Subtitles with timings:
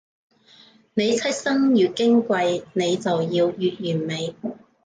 [0.95, 4.33] 你出身越矜貴，你就要越完美